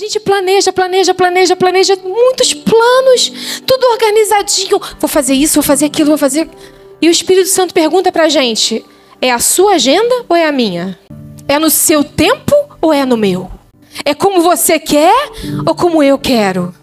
[0.00, 4.80] gente planeja, planeja, planeja, planeja, muitos planos, tudo organizadinho.
[4.98, 6.48] Vou fazer isso, vou fazer aquilo, vou fazer.
[7.02, 8.84] E o Espírito Santo pergunta pra gente:
[9.20, 10.98] é a sua agenda ou é a minha?
[11.46, 13.50] É no seu tempo ou é no meu?
[14.04, 15.30] É como você quer
[15.66, 16.74] ou como eu quero?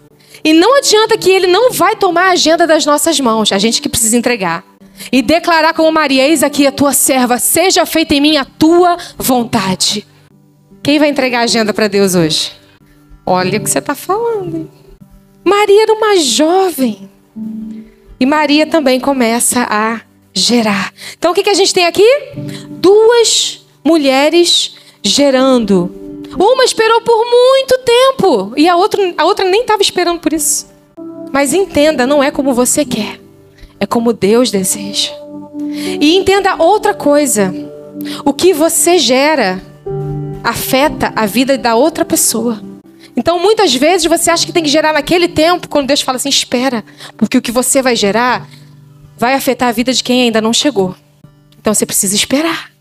[0.43, 3.81] E não adianta que ele não vai tomar a agenda das nossas mãos, a gente
[3.81, 4.63] que precisa entregar.
[5.11, 8.95] E declarar como Maria: Eis aqui a tua serva, seja feita em mim a tua
[9.17, 10.05] vontade.
[10.83, 12.66] Quem vai entregar a agenda para Deus hoje?
[13.29, 14.71] Olha o que você está falando.
[15.43, 17.09] Maria era uma jovem.
[18.17, 19.99] E Maria também começa a
[20.33, 20.93] gerar.
[21.17, 22.09] Então o que, que a gente tem aqui?
[22.69, 25.91] Duas mulheres gerando.
[26.39, 30.67] Uma esperou por muito tempo e a outra, a outra nem estava esperando por isso.
[31.29, 33.19] Mas entenda, não é como você quer,
[33.77, 35.11] é como Deus deseja.
[35.99, 37.53] E entenda outra coisa:
[38.23, 39.61] o que você gera
[40.43, 42.66] afeta a vida da outra pessoa.
[43.17, 46.29] Então, muitas vezes você acha que tem que gerar naquele tempo, quando Deus fala assim:
[46.29, 46.85] espera,
[47.17, 48.47] porque o que você vai gerar
[49.17, 50.95] vai afetar a vida de quem ainda não chegou.
[51.59, 52.71] Então, você precisa esperar.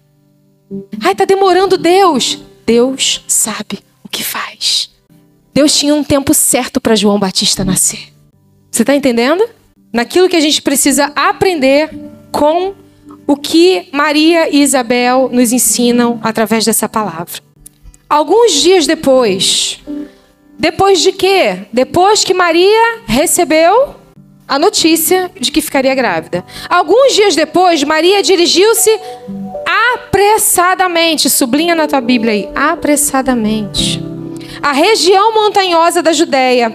[1.02, 2.38] Ai, tá demorando Deus.
[2.66, 4.90] Deus sabe o que faz.
[5.54, 8.12] Deus tinha um tempo certo para João Batista nascer.
[8.70, 9.48] Você está entendendo?
[9.90, 11.88] Naquilo que a gente precisa aprender
[12.30, 12.74] com
[13.26, 17.40] o que Maria e Isabel nos ensinam através dessa palavra.
[18.08, 19.80] Alguns dias depois,
[20.58, 21.66] depois de quê?
[21.72, 23.94] Depois que Maria recebeu
[24.48, 26.44] a notícia de que ficaria grávida.
[26.68, 28.90] Alguns dias depois, Maria dirigiu-se
[29.94, 34.02] apressadamente, sublinha na tua Bíblia aí, apressadamente,
[34.62, 36.72] a região montanhosa da Judéia,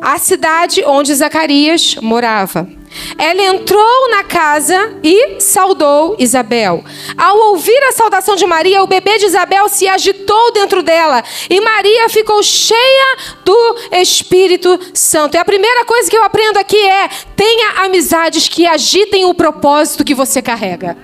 [0.00, 2.79] a cidade onde Zacarias morava.
[3.16, 6.84] Ela entrou na casa e saudou Isabel.
[7.16, 11.60] Ao ouvir a saudação de Maria, o bebê de Isabel se agitou dentro dela e
[11.60, 15.36] Maria ficou cheia do Espírito Santo.
[15.36, 20.04] E a primeira coisa que eu aprendo aqui é: tenha amizades que agitem o propósito
[20.04, 20.96] que você carrega.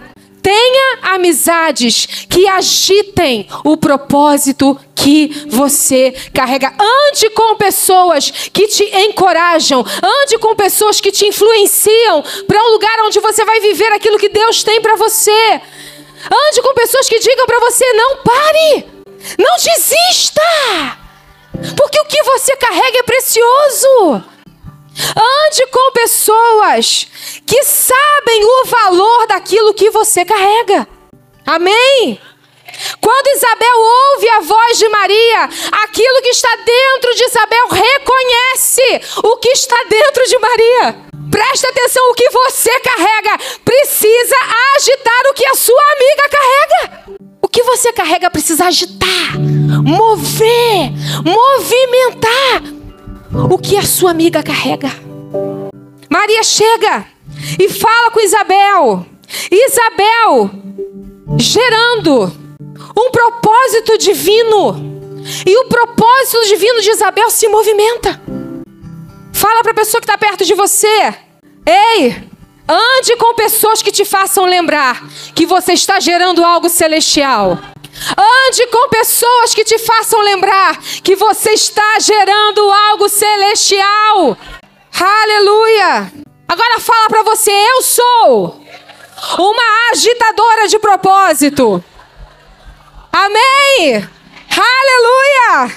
[0.46, 6.72] Tenha amizades que agitem o propósito que você carrega.
[6.78, 9.80] Ande com pessoas que te encorajam.
[9.80, 14.28] Ande com pessoas que te influenciam para um lugar onde você vai viver aquilo que
[14.28, 15.60] Deus tem para você.
[16.30, 18.86] Ande com pessoas que digam para você: não pare,
[19.36, 20.96] não desista,
[21.76, 24.35] porque o que você carrega é precioso.
[25.14, 27.06] Ande com pessoas
[27.46, 30.88] que sabem o valor daquilo que você carrega.
[31.46, 32.20] Amém?
[33.00, 35.44] Quando Isabel ouve a voz de Maria,
[35.84, 40.96] aquilo que está dentro de Isabel reconhece o que está dentro de Maria.
[41.30, 44.36] Presta atenção, o que você carrega precisa
[44.76, 47.04] agitar o que a sua amiga carrega.
[47.42, 49.38] O que você carrega precisa agitar,
[49.84, 50.90] mover,
[51.24, 52.75] movimentar
[53.50, 54.90] o que a sua amiga carrega.
[56.10, 57.06] Maria chega
[57.58, 59.06] e fala com Isabel.
[59.50, 60.50] Isabel
[61.38, 62.32] gerando
[62.96, 64.96] um propósito divino.
[65.44, 68.20] E o propósito divino de Isabel se movimenta.
[69.32, 71.14] Fala para a pessoa que está perto de você:
[71.66, 72.16] Ei,
[72.68, 75.04] ande com pessoas que te façam lembrar
[75.34, 77.58] que você está gerando algo celestial.
[78.16, 84.36] Ande com pessoas que te façam lembrar que você está gerando algo celestial.
[84.98, 86.12] Aleluia!
[86.48, 88.60] Agora fala para você, eu sou
[89.38, 91.82] uma agitadora de propósito.
[93.12, 94.08] Amém!
[94.50, 95.76] Aleluia!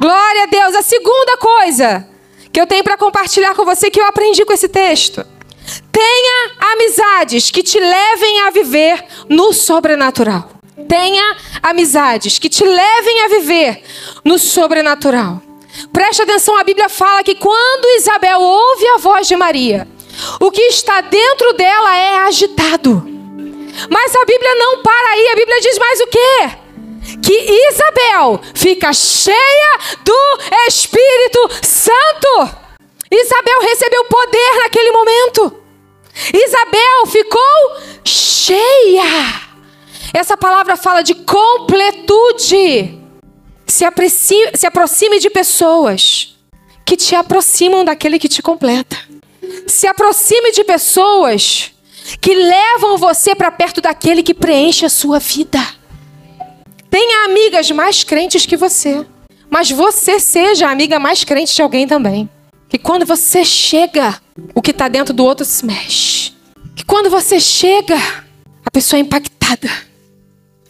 [0.00, 0.74] Glória a Deus.
[0.74, 2.08] A segunda coisa
[2.52, 5.24] que eu tenho para compartilhar com você que eu aprendi com esse texto.
[5.92, 10.55] Tenha amizades que te levem a viver no sobrenatural.
[10.88, 13.82] Tenha amizades que te levem a viver
[14.22, 15.40] no sobrenatural.
[15.92, 19.88] Preste atenção, a Bíblia fala que quando Isabel ouve a voz de Maria,
[20.38, 23.02] o que está dentro dela é agitado.
[23.90, 26.50] Mas a Bíblia não para aí, a Bíblia diz mais o quê?
[27.22, 30.38] Que Isabel fica cheia do
[30.68, 32.50] Espírito Santo.
[33.10, 35.62] Isabel recebeu poder naquele momento.
[36.34, 39.45] Isabel ficou cheia.
[40.16, 42.98] Essa palavra fala de completude.
[43.66, 46.38] Se aproxime, se aproxime de pessoas
[46.86, 48.96] que te aproximam daquele que te completa.
[49.66, 51.70] Se aproxime de pessoas
[52.18, 55.60] que levam você para perto daquele que preenche a sua vida.
[56.88, 59.04] Tenha amigas mais crentes que você,
[59.50, 62.26] mas você seja a amiga mais crente de alguém também.
[62.70, 64.18] Que quando você chega,
[64.54, 66.32] o que está dentro do outro se mexe.
[66.74, 67.98] Que quando você chega,
[68.64, 69.84] a pessoa é impactada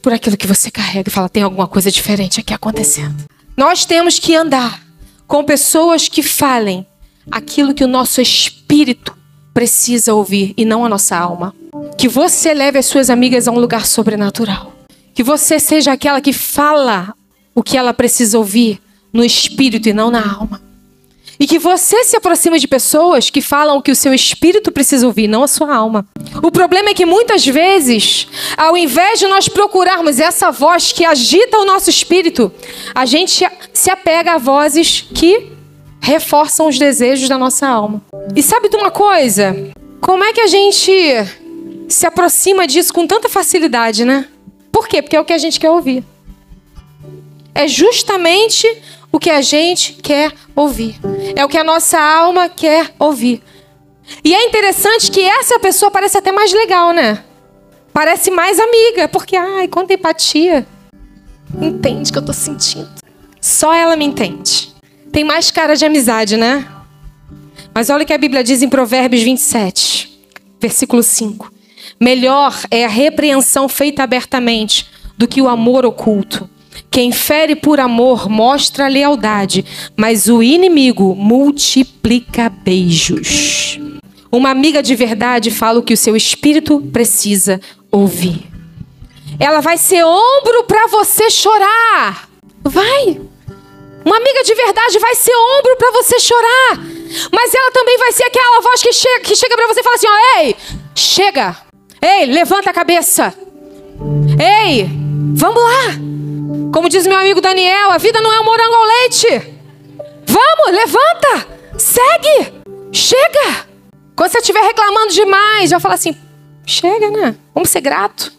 [0.06, 3.24] por aquilo que você carrega e fala: tem alguma coisa diferente aqui acontecendo.
[3.56, 4.80] Nós temos que andar
[5.26, 6.86] com pessoas que falem
[7.28, 9.18] aquilo que o nosso espírito
[9.52, 11.52] precisa ouvir e não a nossa alma.
[11.98, 14.72] Que você leve as suas amigas a um lugar sobrenatural.
[15.12, 17.12] Que você seja aquela que fala
[17.52, 18.80] o que ela precisa ouvir
[19.12, 20.62] no espírito e não na alma.
[21.38, 25.06] E que você se aproxime de pessoas que falam o que o seu espírito precisa
[25.06, 26.06] ouvir, não a sua alma.
[26.42, 31.58] O problema é que muitas vezes, ao invés de nós procurarmos essa voz que agita
[31.58, 32.50] o nosso espírito,
[32.94, 35.52] a gente se apega a vozes que
[36.00, 38.00] reforçam os desejos da nossa alma.
[38.34, 39.56] E sabe de uma coisa?
[40.00, 40.92] Como é que a gente
[41.88, 44.26] se aproxima disso com tanta facilidade, né?
[44.70, 45.02] Por quê?
[45.02, 46.04] Porque é o que a gente quer ouvir.
[47.54, 48.66] É justamente
[49.12, 50.98] o que a gente quer ouvir.
[51.34, 53.42] É o que a nossa alma quer ouvir.
[54.24, 57.24] E é interessante que essa pessoa parece até mais legal, né?
[57.92, 60.66] Parece mais amiga, porque, ai, quanta empatia.
[61.60, 62.90] Entende o que eu tô sentindo.
[63.40, 64.74] Só ela me entende.
[65.12, 66.66] Tem mais cara de amizade, né?
[67.74, 70.20] Mas olha o que a Bíblia diz em Provérbios 27,
[70.60, 71.52] versículo 5.
[72.00, 76.48] Melhor é a repreensão feita abertamente do que o amor oculto.
[76.96, 83.78] Quem fere por amor mostra lealdade, mas o inimigo multiplica beijos.
[84.32, 87.60] Uma amiga de verdade fala o que o seu espírito precisa
[87.92, 88.46] ouvir.
[89.38, 92.30] Ela vai ser ombro para você chorar.
[92.64, 93.20] Vai.
[94.02, 96.78] Uma amiga de verdade vai ser ombro para você chorar.
[97.30, 99.96] Mas ela também vai ser aquela voz que chega, que chega para você e fala
[99.96, 100.56] assim: ó, ei,
[100.94, 101.56] chega.
[102.00, 103.34] Ei, levanta a cabeça.
[104.40, 104.88] Ei,
[105.34, 106.15] vamos lá.
[106.72, 109.56] Como diz meu amigo Daniel, a vida não é um morango ao leite.
[110.26, 111.48] Vamos, levanta,
[111.78, 112.52] segue,
[112.92, 113.66] chega.
[114.14, 116.14] Quando você estiver reclamando demais, já fala assim:
[116.66, 117.36] chega, né?
[117.54, 118.32] Vamos ser grato.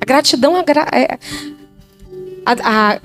[0.00, 1.18] A gratidão, a, é,
[2.44, 3.00] a, a,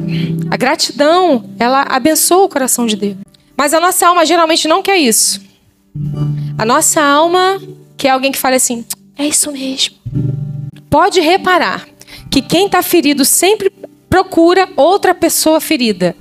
[0.52, 3.18] a gratidão, ela abençoa o coração de Deus.
[3.58, 5.42] Mas a nossa alma geralmente não quer isso.
[6.58, 7.62] A nossa alma
[7.98, 8.86] quer alguém que fale assim:
[9.18, 9.96] é isso mesmo.
[10.90, 11.88] Pode reparar
[12.40, 13.70] que quem está ferido sempre
[14.10, 16.16] procura outra pessoa ferida.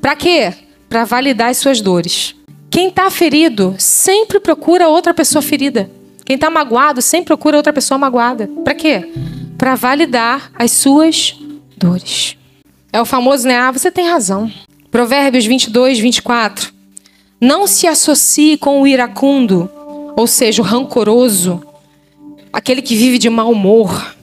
[0.00, 0.52] Para quê?
[0.90, 2.34] Para validar as suas dores.
[2.70, 5.90] Quem está ferido sempre procura outra pessoa ferida.
[6.24, 8.48] Quem está magoado sempre procura outra pessoa magoada.
[8.62, 9.10] Para quê?
[9.56, 11.34] Para validar as suas
[11.76, 12.36] dores.
[12.92, 13.56] É o famoso, né?
[13.56, 14.52] Ah, você tem razão.
[14.90, 16.72] Provérbios 22, 24.
[17.40, 19.70] Não se associe com o iracundo,
[20.14, 21.62] ou seja, o rancoroso,
[22.52, 24.17] aquele que vive de mau humor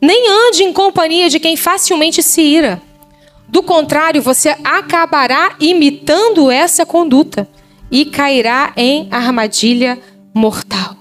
[0.00, 2.80] nem ande em companhia de quem facilmente se ira.
[3.48, 7.48] Do contrário, você acabará imitando essa conduta
[7.90, 9.98] e cairá em armadilha
[10.34, 10.96] mortal.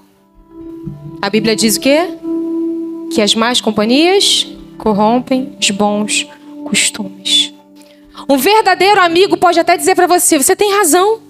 [1.21, 2.09] A Bíblia diz o quê?
[3.11, 4.47] Que as más companhias
[4.77, 6.27] corrompem os bons
[6.65, 7.53] costumes.
[8.29, 11.26] Um verdadeiro amigo pode até dizer para você: você tem razão.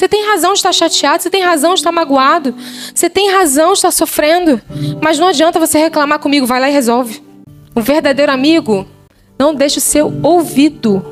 [0.00, 2.54] Você tem razão de estar chateado, você tem razão de estar magoado,
[2.94, 4.58] você tem razão de estar sofrendo.
[4.98, 7.22] Mas não adianta você reclamar comigo, vai lá e resolve.
[7.76, 8.88] Um verdadeiro amigo
[9.38, 11.04] não deixa o seu ouvido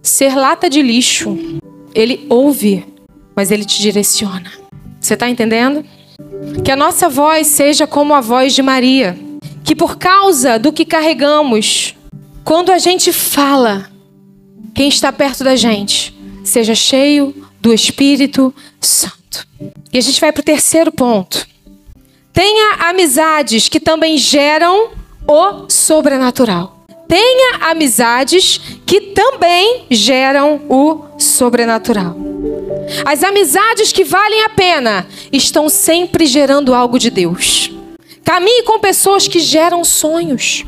[0.00, 1.36] ser lata de lixo.
[1.92, 2.86] Ele ouve,
[3.34, 4.52] mas ele te direciona.
[5.00, 5.84] Você está entendendo?
[6.64, 9.18] Que a nossa voz seja como a voz de Maria.
[9.64, 11.96] Que por causa do que carregamos,
[12.44, 13.90] quando a gente fala,
[14.72, 19.46] quem está perto da gente seja cheio do Espírito Santo.
[19.92, 21.46] E a gente vai para o terceiro ponto.
[22.32, 24.90] Tenha amizades que também geram
[25.28, 26.84] o sobrenatural.
[27.06, 32.16] Tenha amizades que também geram o sobrenatural.
[33.04, 37.70] As amizades que valem a pena estão sempre gerando algo de Deus.
[38.24, 40.64] Caminhe com pessoas que geram sonhos.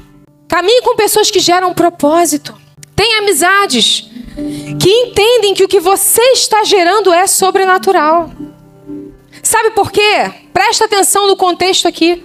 [0.46, 2.54] Caminhe com pessoas que geram propósito.
[2.94, 4.08] Tenha amizades
[4.84, 8.30] que entendem que o que você está gerando é sobrenatural.
[9.42, 10.30] Sabe por quê?
[10.52, 12.22] Presta atenção no contexto aqui.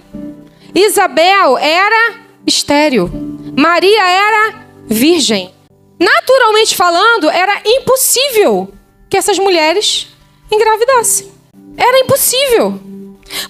[0.74, 3.10] Isabel era estéril.
[3.56, 5.54] Maria era virgem.
[5.98, 8.70] Naturalmente falando, era impossível
[9.08, 10.08] que essas mulheres
[10.52, 11.32] engravidassem.
[11.78, 12.78] Era impossível.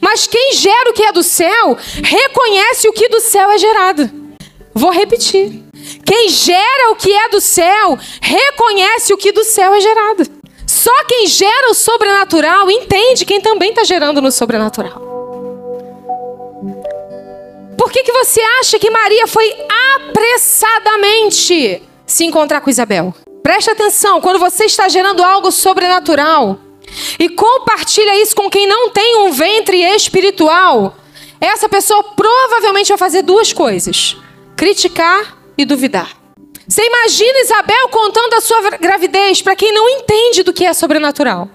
[0.00, 4.08] Mas quem gera o que é do céu, reconhece o que do céu é gerado.
[4.72, 5.68] Vou repetir.
[6.10, 10.24] Quem gera o que é do céu, reconhece o que do céu é gerado.
[10.66, 15.00] Só quem gera o sobrenatural entende quem também está gerando no sobrenatural.
[17.78, 19.56] Por que, que você acha que Maria foi
[20.08, 23.14] apressadamente se encontrar com Isabel?
[23.40, 26.58] Preste atenção, quando você está gerando algo sobrenatural
[27.20, 30.96] e compartilha isso com quem não tem um ventre espiritual,
[31.40, 34.16] essa pessoa provavelmente vai fazer duas coisas:
[34.56, 36.16] criticar e duvidar.
[36.66, 41.48] Você imagina Isabel contando a sua gravidez para quem não entende do que é sobrenatural.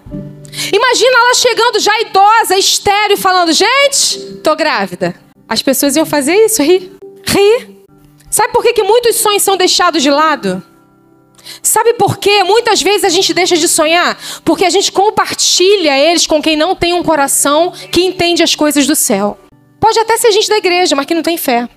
[0.73, 5.15] Imagina ela chegando já idosa, estéreo, falando: Gente, tô grávida.
[5.47, 6.91] As pessoas iam fazer isso, rir.
[7.25, 7.85] Rir.
[8.29, 10.61] Sabe por que, que muitos sonhos são deixados de lado?
[11.61, 14.17] Sabe por que muitas vezes a gente deixa de sonhar?
[14.43, 18.87] Porque a gente compartilha eles com quem não tem um coração que entende as coisas
[18.87, 19.37] do céu.
[19.79, 21.69] Pode até ser gente da igreja, mas que não tem fé.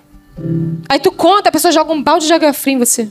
[0.89, 3.09] Aí tu conta, a pessoa joga um balde de água fria em você.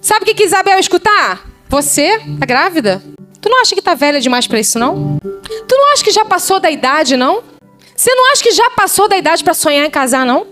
[0.00, 1.46] Sabe o que, que Isabel escutar?
[1.68, 3.02] Você tá grávida?
[3.40, 5.18] Tu não acha que tá velha demais para isso, não?
[5.20, 7.42] Tu não acha que já passou da idade, não?
[7.94, 10.46] Você não acha que já passou da idade para sonhar em casar, não?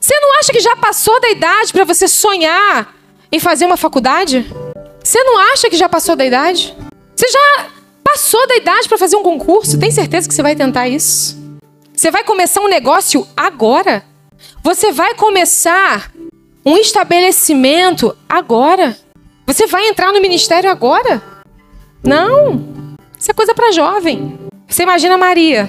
[0.00, 2.94] Você não acha que já passou da idade para você sonhar
[3.30, 4.46] em fazer uma faculdade?
[5.02, 6.76] Você não acha que já passou da idade?
[7.14, 7.66] Você já
[8.02, 9.78] passou da idade para fazer um concurso?
[9.78, 11.40] Tem certeza que você vai tentar isso?
[11.94, 14.04] Você vai começar um negócio agora?
[14.62, 16.12] Você vai começar
[16.64, 18.96] um estabelecimento agora?
[19.44, 21.20] Você vai entrar no ministério agora?
[22.00, 22.94] Não.
[23.18, 24.38] Isso é coisa para jovem.
[24.68, 25.68] Você imagina Maria,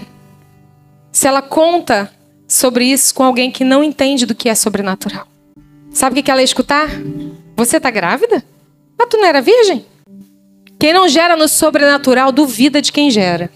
[1.11, 2.13] se ela conta
[2.47, 5.27] sobre isso com alguém que não entende do que é sobrenatural.
[5.89, 6.87] Sabe o que ela ia escutar?
[7.57, 8.43] Você tá grávida?
[8.97, 9.87] Mas tu não era virgem?
[10.79, 13.49] Quem não gera no sobrenatural duvida de quem gera.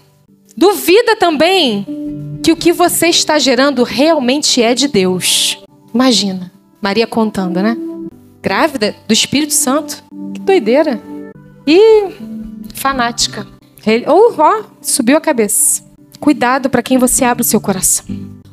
[0.56, 1.86] Duvida também
[2.48, 5.62] que o que você está gerando realmente é de Deus.
[5.92, 6.50] Imagina,
[6.80, 7.76] Maria contando, né?
[8.40, 10.02] Grávida do Espírito Santo.
[10.32, 10.98] Que doideira.
[11.66, 12.06] E
[12.72, 13.46] fanática.
[14.06, 15.84] Ou, ó, subiu a cabeça.
[16.18, 18.06] Cuidado para quem você abre o seu coração.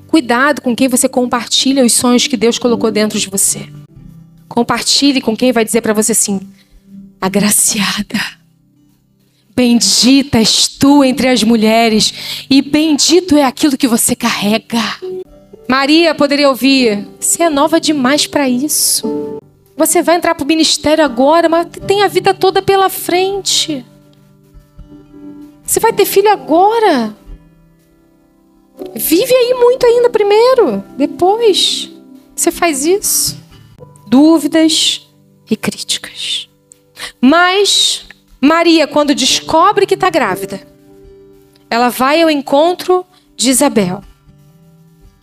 [0.08, 3.70] Cuidado com quem você compartilha os sonhos que Deus colocou dentro de você.
[4.50, 6.42] Compartilhe com quem vai dizer para você assim:
[7.22, 8.20] agraciada.
[9.56, 14.82] Bendita és tu entre as mulheres, e bendito é aquilo que você carrega.
[15.68, 19.40] Maria poderia ouvir: você é nova demais para isso.
[19.78, 23.86] Você vai entrar para o ministério agora, mas tem a vida toda pela frente.
[25.64, 27.16] Você vai ter filho agora.
[28.94, 31.90] Vive aí muito ainda primeiro, depois
[32.36, 33.38] você faz isso.
[34.08, 35.08] Dúvidas
[35.50, 36.50] e críticas.
[37.22, 38.05] Mas
[38.46, 40.62] Maria, quando descobre que está grávida,
[41.68, 43.04] ela vai ao encontro
[43.36, 44.04] de Isabel.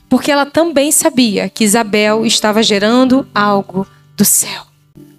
[0.09, 3.87] Porque ela também sabia que Isabel estava gerando algo
[4.17, 4.65] do céu.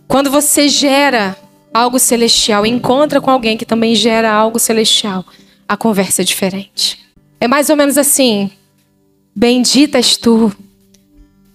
[0.05, 1.38] Quando você gera
[1.74, 5.25] algo celestial, encontra com alguém que também gera algo celestial,
[5.67, 7.00] a conversa é diferente.
[7.39, 8.51] É mais ou menos assim:
[9.33, 10.53] Bendita és tu,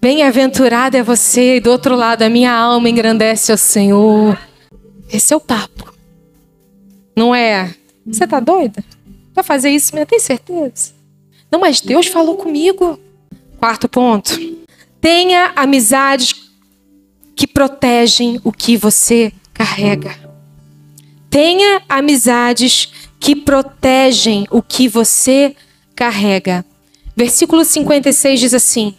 [0.00, 4.36] bem-aventurada é você, e do outro lado a minha alma engrandece ao Senhor.
[5.12, 5.97] Esse é o papo.
[7.18, 7.74] Não é,
[8.06, 8.84] você tá doida?
[9.34, 10.06] Vai fazer isso mesmo?
[10.06, 10.92] Tem certeza?
[11.50, 12.96] Não, mas Deus falou comigo.
[13.58, 14.38] Quarto ponto.
[15.00, 16.32] Tenha amizades
[17.34, 20.16] que protegem o que você carrega.
[21.28, 25.56] Tenha amizades que protegem o que você
[25.96, 26.64] carrega.
[27.16, 28.94] Versículo 56 diz assim: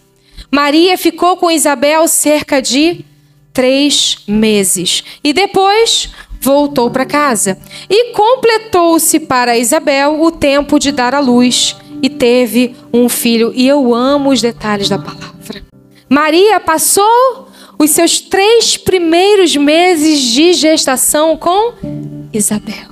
[0.51, 3.05] Maria ficou com Isabel cerca de
[3.53, 6.09] três meses e depois
[6.39, 7.57] voltou para casa.
[7.89, 13.51] E completou-se para Isabel o tempo de dar à luz e teve um filho.
[13.55, 15.63] E eu amo os detalhes da palavra.
[16.09, 21.73] Maria passou os seus três primeiros meses de gestação com
[22.33, 22.89] Isabel.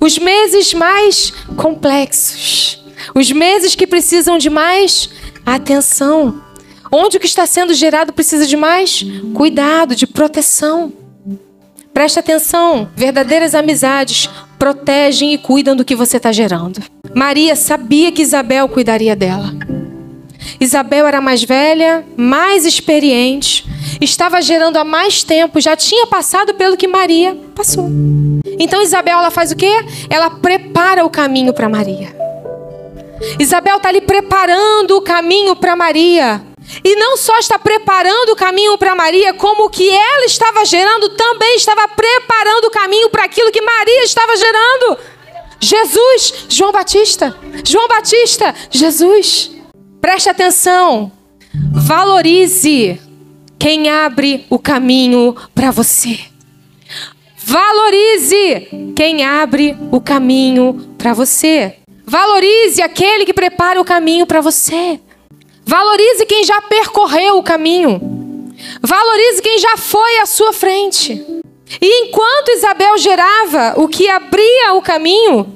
[0.00, 2.82] Os meses mais complexos,
[3.14, 5.10] os meses que precisam de mais
[5.44, 6.42] atenção,
[6.90, 11.03] onde o que está sendo gerado precisa de mais cuidado, de proteção.
[11.94, 16.82] Preste atenção, verdadeiras amizades protegem e cuidam do que você está gerando.
[17.14, 19.54] Maria sabia que Isabel cuidaria dela.
[20.60, 23.64] Isabel era mais velha, mais experiente,
[24.00, 27.88] estava gerando há mais tempo, já tinha passado pelo que Maria passou.
[28.58, 29.72] Então Isabel ela faz o quê?
[30.10, 32.14] Ela prepara o caminho para Maria.
[33.38, 36.42] Isabel está ali preparando o caminho para Maria.
[36.82, 41.10] E não só está preparando o caminho para Maria, como o que ela estava gerando
[41.10, 44.98] também estava preparando o caminho para aquilo que Maria estava gerando.
[45.60, 49.50] Jesus, João Batista, João Batista, Jesus.
[50.00, 51.10] Preste atenção.
[51.72, 53.00] Valorize
[53.58, 56.20] quem abre o caminho para você.
[57.38, 61.76] Valorize quem abre o caminho para você.
[62.06, 65.00] Valorize aquele que prepara o caminho para você.
[65.66, 68.00] Valorize quem já percorreu o caminho.
[68.80, 71.24] Valorize quem já foi à sua frente.
[71.80, 75.54] E enquanto Isabel gerava o que abria o caminho,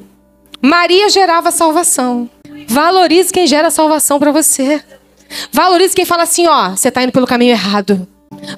[0.61, 2.29] Maria gerava salvação.
[2.67, 4.83] Valorize quem gera salvação para você.
[5.53, 8.07] Valorize quem fala assim, ó, você está indo pelo caminho errado.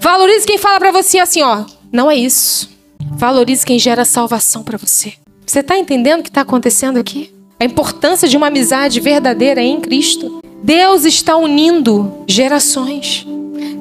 [0.00, 2.70] Valorize quem fala para você assim, ó, não é isso.
[3.12, 5.14] Valorize quem gera salvação para você.
[5.46, 7.34] Você está entendendo o que está acontecendo aqui?
[7.58, 10.39] A importância de uma amizade verdadeira em Cristo.
[10.62, 13.26] Deus está unindo gerações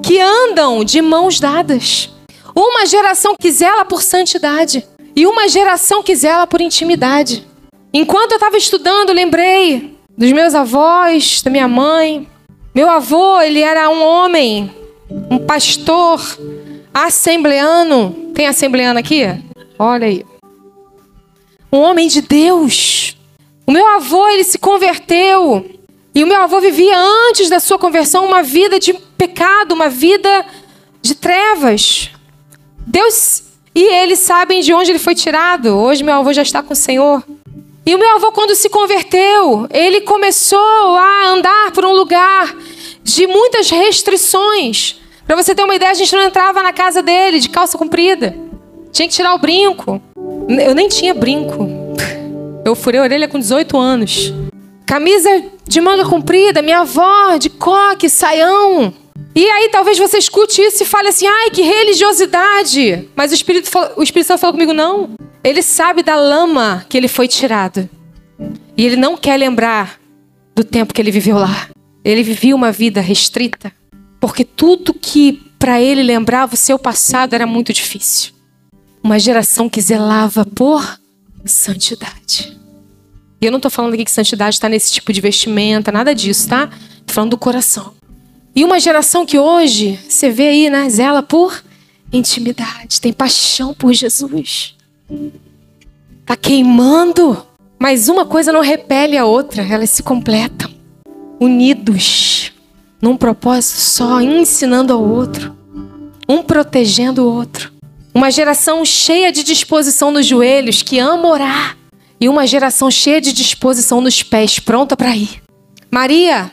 [0.03, 2.09] que andam de mãos dadas.
[2.55, 7.45] Uma geração que zela por santidade e uma geração que zela por intimidade.
[7.93, 12.27] Enquanto eu estava estudando, lembrei dos meus avós, da minha mãe.
[12.73, 14.71] Meu avô, ele era um homem,
[15.29, 16.21] um pastor
[16.93, 18.31] assembleano.
[18.33, 19.23] Tem assembleano aqui?
[19.77, 20.25] Olha aí.
[21.71, 23.17] Um homem de Deus.
[23.65, 25.78] O meu avô, ele se converteu.
[26.19, 26.99] E o meu avô vivia
[27.29, 30.45] antes da sua conversão uma vida de pecado, uma vida
[31.01, 32.09] de trevas.
[32.85, 35.67] Deus e eles sabem de onde ele foi tirado.
[35.77, 37.23] Hoje meu avô já está com o Senhor.
[37.85, 42.53] E o meu avô, quando se converteu, ele começou a andar por um lugar
[43.01, 44.99] de muitas restrições.
[45.25, 48.35] Para você ter uma ideia, a gente não entrava na casa dele de calça comprida.
[48.91, 50.01] Tinha que tirar o brinco.
[50.49, 51.65] Eu nem tinha brinco.
[52.65, 54.33] Eu furei a orelha com 18 anos.
[54.85, 55.29] Camisa
[55.69, 58.91] de manga comprida, minha avó de coque, saião.
[59.35, 63.07] E aí talvez você escute isso e fale assim, ai, que religiosidade.
[63.15, 65.11] Mas o Espírito, o Espírito Santo falou comigo, não.
[65.43, 67.87] Ele sabe da lama que ele foi tirado.
[68.75, 69.99] E ele não quer lembrar
[70.55, 71.69] do tempo que ele viveu lá.
[72.03, 73.71] Ele vivia uma vida restrita.
[74.19, 78.33] Porque tudo que para ele lembrava o seu passado era muito difícil.
[79.03, 80.99] Uma geração que zelava por
[81.45, 82.58] santidade.
[83.41, 86.49] E eu não estou falando aqui que santidade está nesse tipo de vestimenta, nada disso,
[86.49, 86.69] tá?
[86.99, 87.93] Estou falando do coração.
[88.53, 90.89] E uma geração que hoje, você vê aí, né?
[90.89, 91.63] Zela por
[92.11, 94.75] intimidade, tem paixão por Jesus.
[96.25, 97.45] Tá queimando.
[97.77, 100.69] Mas uma coisa não repele a outra, elas se completam.
[101.39, 102.51] Unidos,
[103.01, 105.55] num propósito só, ensinando ao outro,
[106.27, 107.71] um protegendo o outro.
[108.13, 111.78] Uma geração cheia de disposição nos joelhos, que ama orar
[112.19, 115.41] e uma geração cheia de disposição nos pés, pronta para ir.
[115.89, 116.51] Maria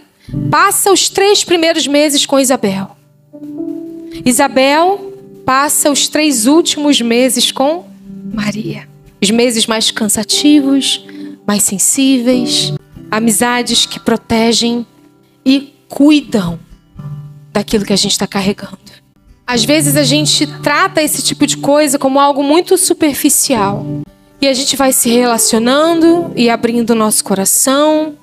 [0.51, 2.97] passa os três primeiros meses com Isabel.
[4.25, 5.13] Isabel
[5.45, 7.85] passa os três últimos meses com
[8.33, 8.89] Maria.
[9.23, 11.05] Os meses mais cansativos,
[11.47, 12.73] mais sensíveis,
[13.11, 14.87] amizades que protegem
[15.45, 16.59] e cuidam
[17.53, 18.79] daquilo que a gente está carregando.
[19.47, 23.87] Às vezes a gente trata esse tipo de coisa como algo muito superficial.
[24.41, 28.15] E a gente vai se relacionando e abrindo nosso coração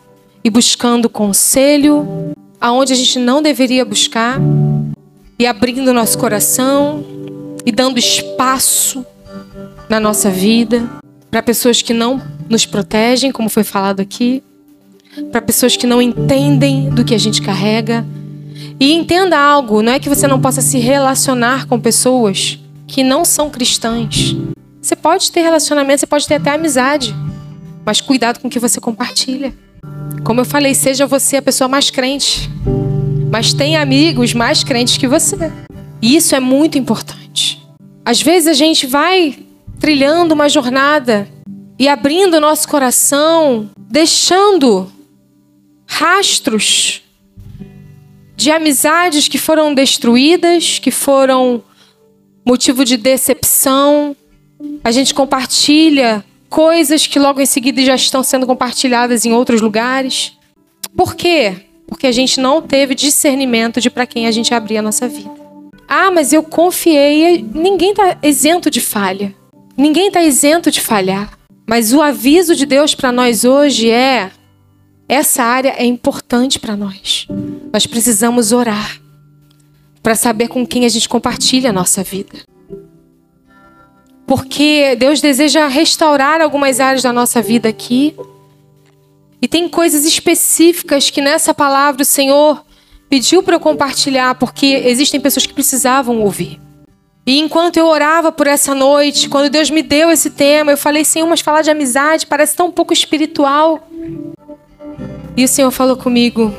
[0.43, 4.39] e buscando conselho aonde a gente não deveria buscar
[5.39, 7.04] e abrindo nosso coração
[7.65, 9.06] e dando espaço
[9.89, 10.88] na nossa vida
[11.32, 14.43] para pessoas que não nos protegem, como foi falado aqui,
[15.32, 18.06] para pessoas que não entendem do que a gente carrega.
[18.80, 23.26] E entenda algo, não é que você não possa se relacionar com pessoas que não
[23.26, 24.36] são cristãs.
[24.84, 27.15] Você pode ter relacionamento, você pode ter até amizade.
[27.86, 29.54] Mas cuidado com o que você compartilha.
[30.26, 32.50] Como eu falei, seja você a pessoa mais crente.
[33.32, 35.38] Mas tem amigos mais crentes que você.
[36.02, 37.65] E isso é muito importante.
[38.04, 39.39] Às vezes a gente vai
[39.80, 41.30] trilhando uma jornada
[41.80, 44.91] e abrindo o nosso coração, deixando
[45.88, 47.04] rastros
[48.36, 51.63] de amizades que foram destruídas, que foram
[52.46, 54.13] motivo de decepção,
[54.84, 60.34] a gente compartilha coisas que logo em seguida já estão sendo compartilhadas em outros lugares.
[60.95, 61.56] Por quê?
[61.88, 65.32] Porque a gente não teve discernimento de para quem a gente abria a nossa vida.
[65.88, 67.41] Ah, mas eu confiei.
[67.54, 69.34] Ninguém está isento de falha.
[69.76, 71.38] Ninguém está isento de falhar.
[71.67, 74.32] Mas o aviso de Deus para nós hoje é:
[75.08, 77.28] essa área é importante para nós.
[77.71, 79.02] Nós precisamos orar
[80.02, 82.53] para saber com quem a gente compartilha a nossa vida
[84.26, 88.16] porque Deus deseja restaurar algumas áreas da nossa vida aqui.
[89.42, 92.66] E tem coisas específicas que nessa palavra o Senhor
[93.10, 96.60] pediu para eu compartilhar, porque existem pessoas que precisavam ouvir.
[97.26, 101.06] E enquanto eu orava por essa noite, quando Deus me deu esse tema, eu falei,
[101.06, 103.88] Senhor, mas falar de amizade parece tão pouco espiritual.
[105.36, 106.54] E o Senhor falou comigo: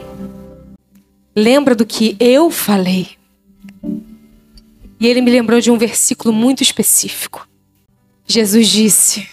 [1.34, 3.08] lembra do que eu falei.
[5.00, 7.46] E ele me lembrou de um versículo muito específico.
[8.26, 9.28] Jesus disse: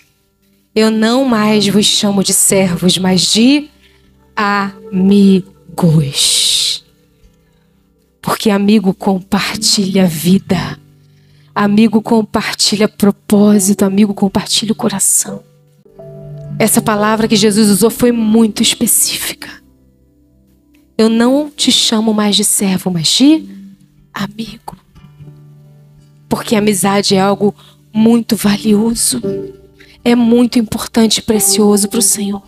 [0.76, 3.70] Eu não mais vos chamo de servos, mas de
[4.36, 5.52] amigos.
[8.22, 10.78] Porque amigo compartilha vida,
[11.56, 15.44] amigo compartilha propósito, amigo compartilha o coração.
[16.60, 19.50] Essa palavra que Jesus usou foi muito específica.
[20.98, 23.50] Eu não te chamo mais de servo, mas de
[24.14, 24.78] amigo.
[26.30, 27.56] Porque amizade é algo
[27.94, 29.22] muito valioso.
[30.04, 32.42] É muito importante e precioso para o Senhor.